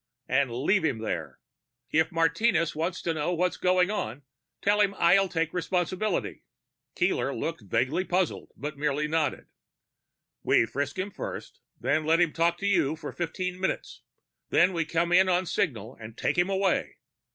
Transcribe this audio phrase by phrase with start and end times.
[0.27, 1.37] And leave him there.
[1.91, 4.23] If Martinez wants to know what's going on,
[4.63, 6.43] tell him I'll take responsibility."
[6.95, 9.45] Keeler looked vaguely puzzled, but merely nodded.
[10.41, 14.01] "We frisk him first, then let him talk to you for fifteen minutes.
[14.49, 16.95] Then we come in on signal and take him away.